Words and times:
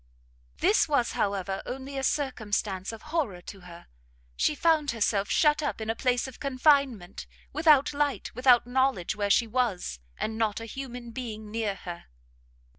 This 0.57 0.89
was, 0.89 1.11
however, 1.11 1.61
only 1.67 1.95
a 1.95 2.01
circumstance 2.03 2.91
of 2.91 3.03
horror 3.13 3.39
to 3.41 3.59
her: 3.59 3.85
she 4.35 4.55
found 4.55 4.89
herself 4.89 5.29
shut 5.29 5.61
up 5.61 5.79
in 5.79 5.91
a 5.91 5.95
place 5.95 6.27
of 6.27 6.39
confinement, 6.39 7.27
without 7.53 7.93
light, 7.93 8.33
without 8.33 8.65
knowledge 8.65 9.15
where 9.15 9.29
she 9.29 9.45
was, 9.45 9.99
and 10.17 10.39
not 10.39 10.59
a 10.59 10.65
human 10.65 11.11
being 11.11 11.51
near 11.51 11.75
her! 11.75 12.05